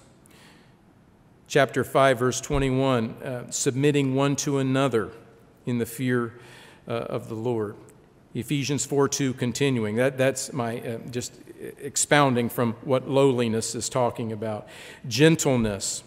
[1.48, 5.12] Chapter 5, verse 21, uh, submitting one to another
[5.68, 6.34] in the fear
[6.88, 7.76] uh, of the Lord.
[8.34, 9.98] Ephesians 4 2, continuing.
[9.98, 11.40] That, that's my uh, just
[11.80, 14.68] expounding from what lowliness is talking about.
[15.08, 16.02] Gentleness,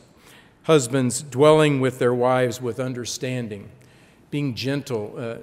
[0.65, 3.71] husbands dwelling with their wives with understanding,
[4.33, 5.37] being gentle, uh,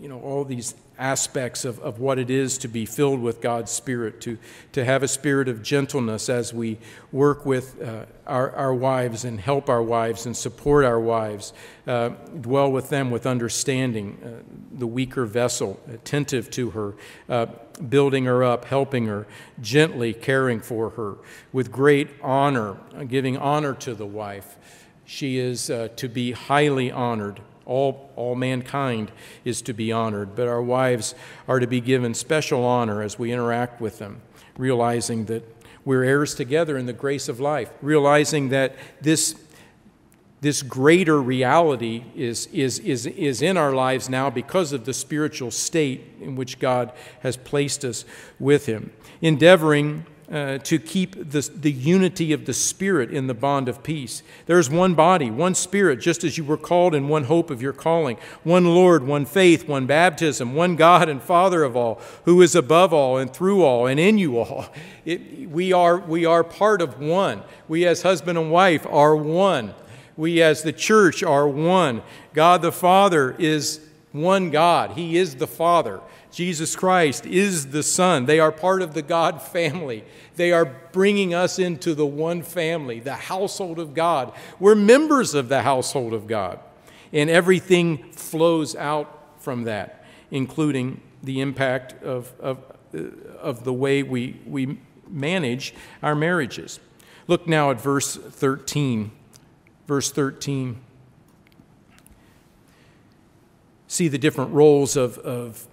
[0.00, 3.70] you know, all these aspects of, of what it is to be filled with God's
[3.70, 4.36] Spirit, to,
[4.72, 6.78] to have a spirit of gentleness as we
[7.12, 11.52] work with uh, our, our wives and help our wives and support our wives,
[11.86, 16.94] uh, dwell with them with understanding, uh, the weaker vessel, attentive to her,
[17.28, 17.46] uh,
[17.88, 19.26] building her up, helping her,
[19.60, 21.16] gently caring for her,
[21.52, 24.56] with great honor, giving honor to the wife.
[25.04, 29.12] She is uh, to be highly honored all, all mankind
[29.44, 31.14] is to be honored, but our wives
[31.46, 34.22] are to be given special honor as we interact with them,
[34.56, 35.44] realizing that
[35.84, 39.34] we're heirs together in the grace of life, realizing that this,
[40.40, 45.50] this greater reality is, is, is, is in our lives now because of the spiritual
[45.50, 48.06] state in which God has placed us
[48.40, 48.92] with Him.
[49.20, 54.22] Endeavoring uh, to keep the, the unity of the Spirit in the bond of peace.
[54.46, 57.62] There is one body, one Spirit, just as you were called in one hope of
[57.62, 62.42] your calling, one Lord, one faith, one baptism, one God and Father of all, who
[62.42, 64.66] is above all and through all and in you all.
[65.04, 67.42] It, we, are, we are part of one.
[67.66, 69.72] We, as husband and wife, are one.
[70.18, 72.02] We, as the church, are one.
[72.34, 73.80] God the Father is
[74.12, 76.00] one God, He is the Father.
[76.30, 78.26] Jesus Christ is the Son.
[78.26, 80.04] They are part of the God family.
[80.36, 84.32] They are bringing us into the one family, the household of God.
[84.60, 86.60] We're members of the household of God.
[87.12, 92.60] And everything flows out from that, including the impact of, of,
[93.40, 96.78] of the way we, we manage our marriages.
[97.26, 99.10] Look now at verse 13.
[99.86, 100.80] Verse 13.
[103.86, 105.67] See the different roles of, of, uh,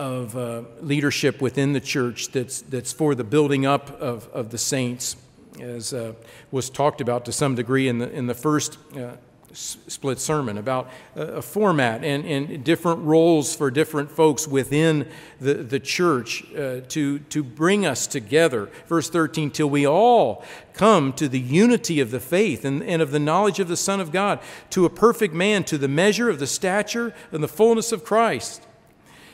[0.00, 4.56] of uh, leadership within the church that's, that's for the building up of, of the
[4.56, 5.14] saints,
[5.60, 6.14] as uh,
[6.50, 9.10] was talked about to some degree in the, in the first uh,
[9.52, 15.06] split sermon about a format and, and different roles for different folks within
[15.38, 18.70] the, the church uh, to, to bring us together.
[18.86, 23.10] Verse 13, till we all come to the unity of the faith and, and of
[23.10, 24.40] the knowledge of the Son of God,
[24.70, 28.62] to a perfect man, to the measure of the stature and the fullness of Christ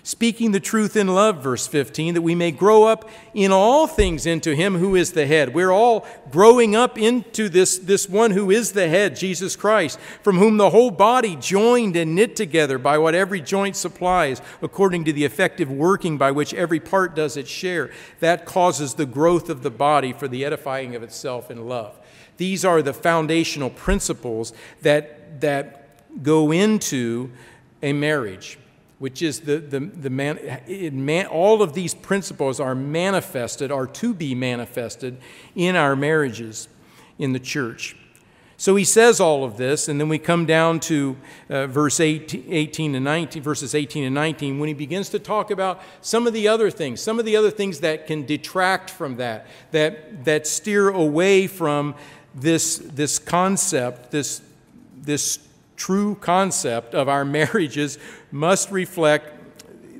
[0.06, 4.24] speaking the truth in love, verse 15, that we may grow up in all things
[4.24, 5.52] into Him who is the head.
[5.52, 10.38] We're all growing up into this, this one who is the head, Jesus Christ, from
[10.38, 15.12] whom the whole body, joined and knit together by what every joint supplies, according to
[15.12, 17.90] the effective working by which every part does its share,
[18.20, 21.98] that causes the growth of the body for the edifying of itself in love.
[22.36, 24.52] These are the foundational principles
[24.82, 27.32] that, that go into
[27.82, 28.56] a marriage
[28.98, 30.38] which is the, the, the man,
[30.92, 35.18] man, all of these principles are manifested, are to be manifested
[35.54, 36.68] in our marriages
[37.18, 37.96] in the church.
[38.58, 41.16] So he says all of this, and then we come down to
[41.50, 45.50] uh, verse 18, 18 and 19, verses 18 and 19, when he begins to talk
[45.50, 49.16] about some of the other things, some of the other things that can detract from
[49.16, 51.94] that, that, that steer away from
[52.34, 54.40] this, this concept, this,
[54.96, 55.38] this
[55.76, 57.98] true concept of our marriages
[58.36, 59.32] must reflect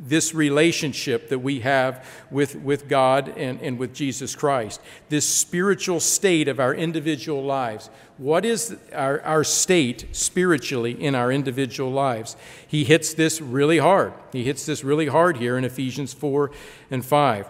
[0.08, 5.98] this relationship that we have with, with God and, and with Jesus Christ, this spiritual
[5.98, 7.90] state of our individual lives.
[8.18, 12.36] What is our, our state spiritually in our individual lives?
[12.68, 14.12] He hits this really hard.
[14.32, 16.52] He hits this really hard here in Ephesians 4
[16.90, 17.48] and 5.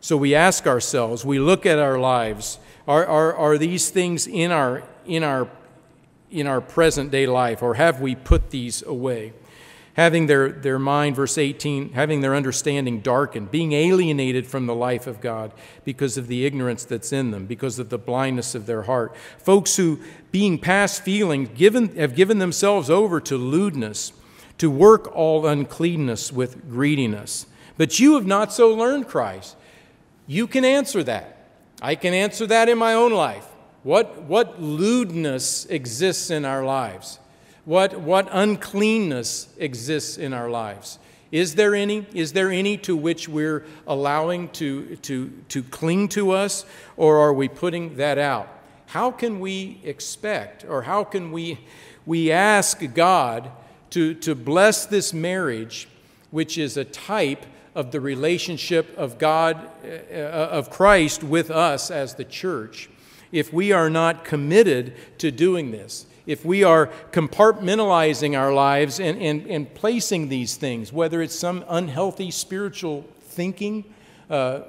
[0.00, 2.58] So we ask ourselves, we look at our lives,
[2.88, 5.48] are, are, are these things in our, in our
[6.30, 9.32] in our present day life, or have we put these away?
[10.00, 15.06] Having their, their mind, verse 18, having their understanding darkened, being alienated from the life
[15.06, 15.52] of God
[15.84, 19.14] because of the ignorance that's in them, because of the blindness of their heart.
[19.36, 20.00] Folks who,
[20.32, 24.14] being past feeling, given, have given themselves over to lewdness,
[24.56, 27.44] to work all uncleanness with greediness.
[27.76, 29.54] But you have not so learned Christ.
[30.26, 31.46] You can answer that.
[31.82, 33.44] I can answer that in my own life.
[33.82, 37.19] What, what lewdness exists in our lives?
[37.64, 40.98] What, what uncleanness exists in our lives?
[41.30, 42.06] Is there any?
[42.12, 46.64] Is there any to which we're allowing to, to, to cling to us,
[46.96, 48.48] or are we putting that out?
[48.86, 51.60] How can we expect, or how can we,
[52.04, 53.52] we ask God
[53.90, 55.88] to, to bless this marriage,
[56.32, 57.46] which is a type
[57.76, 62.88] of the relationship of God, uh, of Christ with us as the church?
[63.32, 66.06] if we are not committed to doing this.
[66.26, 71.64] If we are compartmentalizing our lives and, and, and placing these things, whether it's some
[71.68, 73.84] unhealthy spiritual thinking,
[74.28, 74.60] uh,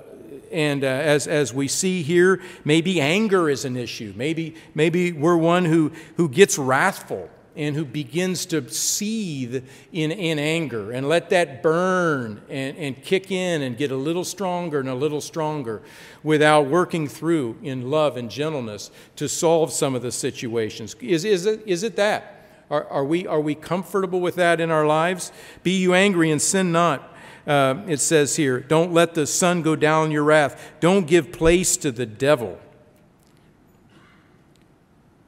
[0.51, 4.13] and uh, as, as we see here, maybe anger is an issue.
[4.15, 10.39] Maybe, maybe we're one who, who gets wrathful and who begins to seethe in, in
[10.39, 14.87] anger and let that burn and, and kick in and get a little stronger and
[14.87, 15.81] a little stronger
[16.23, 20.95] without working through in love and gentleness to solve some of the situations.
[21.01, 22.45] Is, is, it, is it that?
[22.69, 25.33] Are, are, we, are we comfortable with that in our lives?
[25.61, 27.09] Be you angry and sin not.
[27.45, 30.71] Uh, it says here, don't let the sun go down your wrath.
[30.79, 32.59] Don't give place to the devil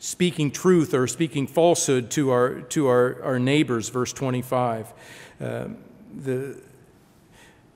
[0.03, 4.91] speaking truth or speaking falsehood to our, to our, our neighbors, verse 25.
[5.39, 5.67] Uh,
[6.13, 6.61] the,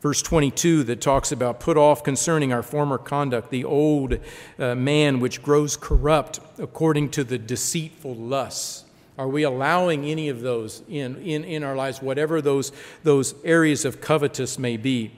[0.01, 4.19] verse 22 that talks about put off concerning our former conduct the old
[4.59, 8.83] uh, man which grows corrupt according to the deceitful lusts.
[9.17, 12.73] Are we allowing any of those in, in, in our lives, whatever those,
[13.03, 15.13] those areas of covetous may be?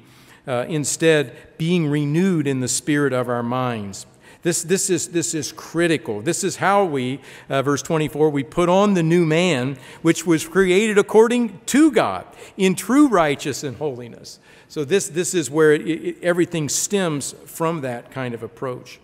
[0.48, 4.06] Uh, instead, being renewed in the spirit of our minds
[4.42, 6.22] this, this, is, this is critical.
[6.22, 7.20] This is how we,
[7.50, 12.26] uh, verse 24, we put on the new man, which was created according to God
[12.56, 14.40] in true righteousness and holiness.
[14.70, 19.00] So, this, this is where it, it, everything stems from that kind of approach.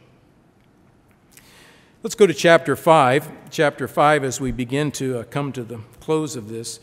[2.01, 3.49] Let's go to chapter 5.
[3.49, 6.79] Chapter 5, as we begin to uh, come to the close of this.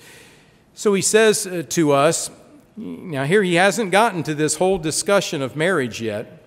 [0.74, 2.30] So, he says uh, to us,
[2.76, 6.41] now here he hasn't gotten to this whole discussion of marriage yet.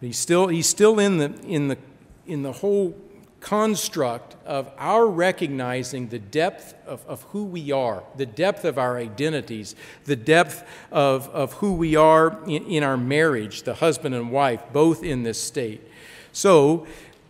[0.00, 1.78] He's still, he's still in, the, in, the,
[2.26, 2.96] in the whole
[3.40, 8.96] construct of our recognizing the depth of, of who we are, the depth of our
[8.96, 9.74] identities,
[10.04, 14.62] the depth of, of who we are in, in our marriage, the husband and wife,
[14.72, 15.82] both in this state.
[16.32, 16.86] So,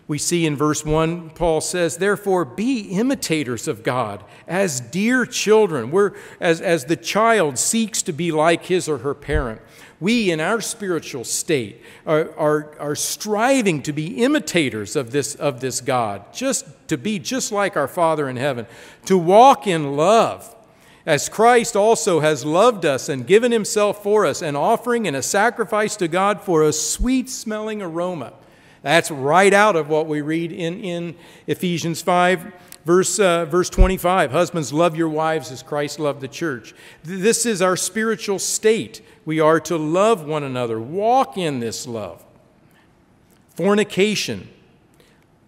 [0.08, 5.90] we see in verse 1, Paul says, Therefore, be imitators of God as dear children,
[5.90, 9.60] We're, as, as the child seeks to be like his or her parent.
[10.00, 15.60] We, in our spiritual state, are, are, are striving to be imitators of this, of
[15.60, 18.66] this God, just to be just like our Father in heaven,
[19.04, 20.56] to walk in love.
[21.04, 25.22] As Christ also has loved us and given himself for us, an offering and a
[25.22, 28.32] sacrifice to God for a sweet smelling aroma.
[28.88, 31.14] That's right out of what we read in, in
[31.46, 32.50] Ephesians 5,
[32.86, 34.30] verse, uh, verse 25.
[34.30, 36.74] Husbands, love your wives as Christ loved the church.
[37.04, 39.02] This is our spiritual state.
[39.26, 42.24] We are to love one another, walk in this love.
[43.56, 44.48] Fornication,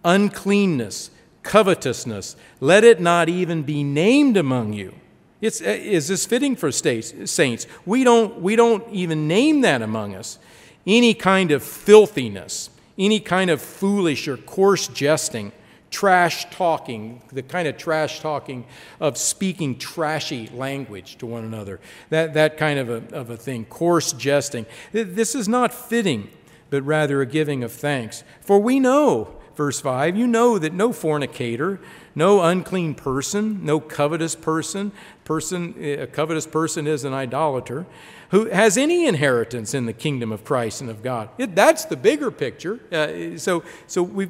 [0.05, 1.09] uncleanness,
[1.41, 4.93] covetousness, let it not even be named among you.
[5.41, 7.65] It's, uh, is this fitting for states, saints?
[7.87, 10.37] We don't, we don't even name that among us.
[10.85, 15.51] Any kind of filthiness any kind of foolish or coarse jesting,
[15.91, 18.65] trash talking, the kind of trash talking
[18.99, 21.79] of speaking trashy language to one another,
[22.09, 24.65] that, that kind of a, of a thing, coarse jesting.
[24.93, 26.29] This is not fitting,
[26.69, 28.23] but rather a giving of thanks.
[28.39, 31.79] For we know, verse 5, you know that no fornicator,
[32.15, 34.91] no unclean person, no covetous person,
[35.23, 37.85] person a covetous person is an idolater
[38.29, 41.29] who has any inheritance in the kingdom of Christ and of God.
[41.37, 42.79] It, that's the bigger picture.
[42.91, 44.29] Uh, so so we,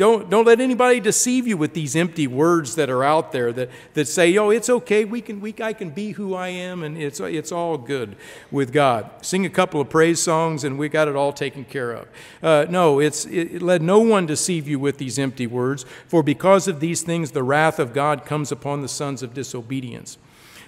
[0.00, 3.68] don't, don't let anybody deceive you with these empty words that are out there that,
[3.92, 6.96] that say, oh, it's okay, we can, we, I can be who I am, and
[6.96, 8.16] it's, it's all good
[8.50, 9.10] with God.
[9.20, 12.08] Sing a couple of praise songs, and we got it all taken care of.
[12.42, 16.66] Uh, no, it's, it, let no one deceive you with these empty words, for because
[16.66, 20.18] of these things the wrath of God comes upon the sons of disobedience.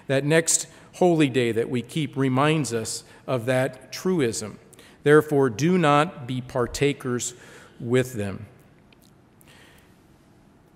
[0.07, 4.59] That next holy day that we keep reminds us of that truism.
[5.03, 7.35] Therefore, do not be partakers
[7.81, 8.47] with them.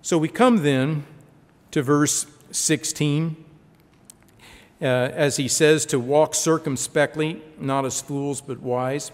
[0.01, 1.05] So we come then
[1.71, 3.35] to verse 16,
[4.81, 9.11] uh, as he says to walk circumspectly, not as fools, but wise.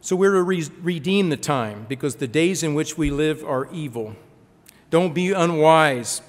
[0.00, 3.68] So we're to re- redeem the time because the days in which we live are
[3.72, 4.16] evil.
[4.92, 6.20] Don't be unwise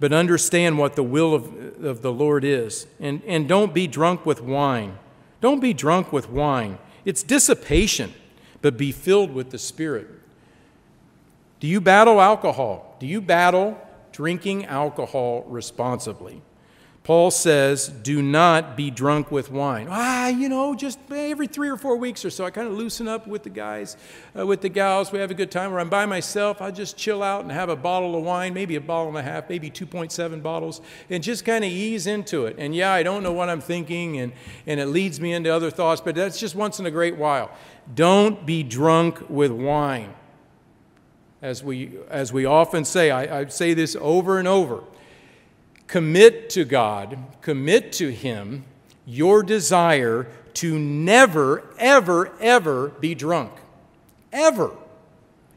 [0.00, 2.86] but understand what the will of, of the Lord is.
[2.98, 4.98] And, and don't be drunk with wine.
[5.42, 6.78] Don't be drunk with wine.
[7.04, 8.14] It's dissipation,
[8.62, 10.08] but be filled with the Spirit.
[11.60, 12.96] Do you battle alcohol?
[12.98, 13.78] Do you battle
[14.10, 16.40] drinking alcohol responsibly?
[17.02, 19.88] Paul says, do not be drunk with wine.
[19.90, 23.08] Ah, you know, just every three or four weeks or so, I kind of loosen
[23.08, 23.96] up with the guys,
[24.38, 25.10] uh, with the gals.
[25.10, 25.72] We have a good time.
[25.72, 28.76] Or I'm by myself, I just chill out and have a bottle of wine, maybe
[28.76, 32.56] a bottle and a half, maybe 2.7 bottles, and just kind of ease into it.
[32.58, 34.32] And yeah, I don't know what I'm thinking, and,
[34.66, 37.50] and it leads me into other thoughts, but that's just once in a great while.
[37.94, 40.12] Don't be drunk with wine.
[41.40, 44.84] As we, as we often say, I, I say this over and over
[45.90, 48.64] commit to God, commit to Him
[49.04, 53.50] your desire to never, ever, ever be drunk.
[54.32, 54.70] Ever.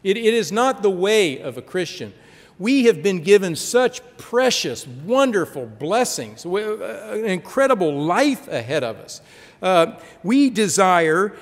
[0.03, 2.13] It, it is not the way of a Christian.
[2.57, 9.21] We have been given such precious, wonderful blessings, uh, an incredible life ahead of us.
[9.61, 11.35] Uh, we desire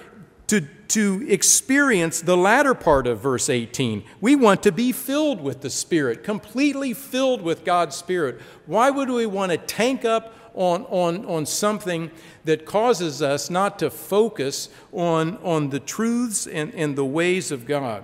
[0.47, 4.03] to to experience the latter part of verse 18.
[4.19, 8.41] We want to be filled with the Spirit, completely filled with God's Spirit.
[8.65, 12.11] Why would we want to tank up on, on, on something
[12.43, 17.65] that causes us not to focus on, on the truths and, and the ways of
[17.65, 18.03] God?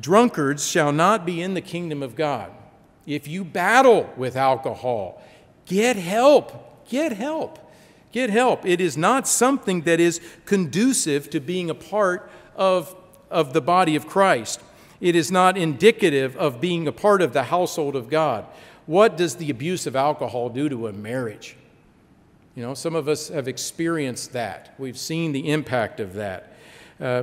[0.00, 2.52] Drunkards shall not be in the kingdom of God.
[3.06, 5.22] If you battle with alcohol,
[5.66, 6.88] get help.
[6.88, 7.69] Get help.
[8.12, 8.66] Get help.
[8.66, 12.94] It is not something that is conducive to being a part of,
[13.30, 14.60] of the body of Christ.
[15.00, 18.46] It is not indicative of being a part of the household of God.
[18.86, 21.56] What does the abuse of alcohol do to a marriage?
[22.56, 24.74] You know, some of us have experienced that.
[24.76, 26.52] We've seen the impact of that.
[27.00, 27.22] Uh,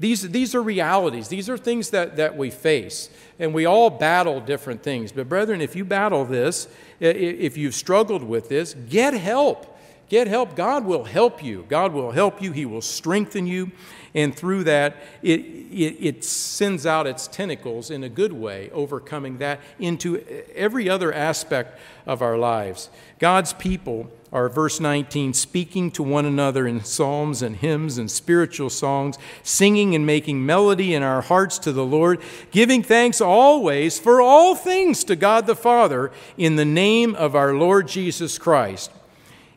[0.00, 1.28] these, these are realities.
[1.28, 3.08] These are things that, that we face.
[3.38, 5.12] And we all battle different things.
[5.12, 6.66] But, brethren, if you battle this,
[6.98, 9.71] if you've struggled with this, get help.
[10.12, 10.54] Get help.
[10.54, 11.64] God will help you.
[11.70, 12.52] God will help you.
[12.52, 13.72] He will strengthen you.
[14.14, 19.38] And through that, it, it, it, sends out its tentacles in a good way, overcoming
[19.38, 20.22] that into
[20.54, 22.90] every other aspect of our lives.
[23.20, 28.68] God's people are, verse 19, speaking to one another in psalms and hymns and spiritual
[28.68, 34.20] songs, singing and making melody in our hearts to the Lord, giving thanks always for
[34.20, 38.90] all things to God the Father in the name of our Lord Jesus Christ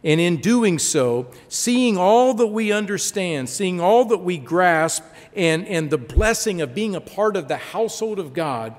[0.06, 5.04] and in doing so, seeing all that we understand, seeing all that we grasp,
[5.36, 8.76] and, and the blessing of being a part of the household of God,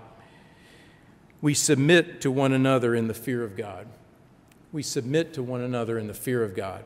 [1.42, 3.88] we submit to one another in the fear of God.
[4.72, 6.84] We submit to one another in the fear of God.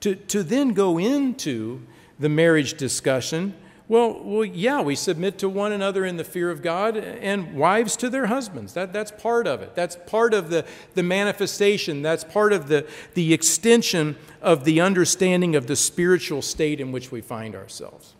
[0.00, 1.82] To, to then go into
[2.20, 3.54] the marriage discussion,
[3.90, 7.96] well, well, yeah, we submit to one another in the fear of God and wives
[7.96, 8.72] to their husbands.
[8.74, 9.74] That, that's part of it.
[9.74, 10.64] That's part of the,
[10.94, 12.00] the manifestation.
[12.00, 17.10] That's part of the, the extension of the understanding of the spiritual state in which
[17.10, 18.14] we find ourselves.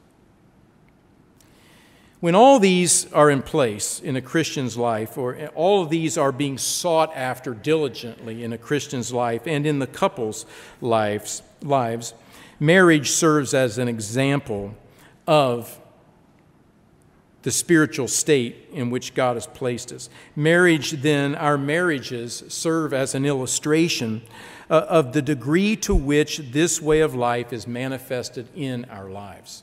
[2.19, 6.33] When all these are in place in a Christian's life, or all of these are
[6.33, 10.47] being sought after diligently in a Christian's life and in the couple's
[10.81, 12.13] lives, lives
[12.59, 14.75] marriage serves as an example
[15.31, 15.79] of
[17.43, 20.11] the spiritual state in which God has placed us.
[20.35, 24.23] Marriage, then, our marriages serve as an illustration
[24.69, 29.63] uh, of the degree to which this way of life is manifested in our lives.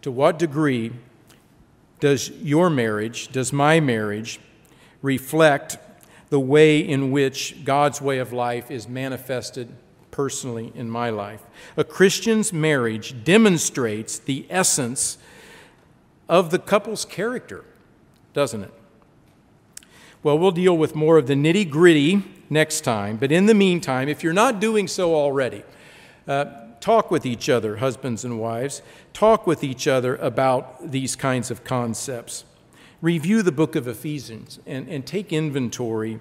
[0.00, 0.92] To what degree
[2.00, 4.40] does your marriage, does my marriage,
[5.02, 5.76] reflect
[6.30, 9.68] the way in which God's way of life is manifested
[10.12, 11.42] personally in my life.
[11.76, 15.18] A Christian's marriage demonstrates the essence
[16.28, 17.64] of the couple's character,
[18.32, 18.72] doesn't it?
[20.22, 24.08] Well, we'll deal with more of the nitty gritty next time, but in the meantime,
[24.08, 25.64] if you're not doing so already,
[26.28, 26.44] uh,
[26.80, 28.82] talk with each other, husbands and wives.
[29.12, 32.44] Talk with each other about these kinds of concepts.
[33.00, 36.20] Review the book of Ephesians and, and take inventory,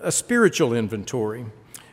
[0.00, 1.46] a spiritual inventory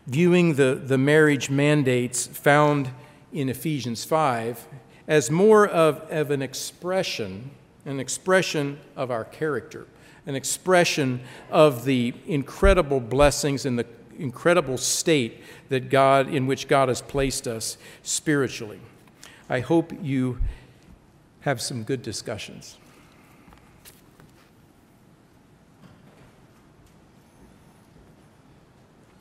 [0.07, 2.89] viewing the, the marriage mandates found
[3.31, 4.67] in Ephesians 5
[5.07, 7.51] as more of, of an expression,
[7.85, 9.87] an expression of our character,
[10.25, 13.85] an expression of the incredible blessings and the
[14.17, 18.79] incredible state that God, in which God has placed us spiritually.
[19.49, 20.39] I hope you
[21.41, 22.77] have some good discussions.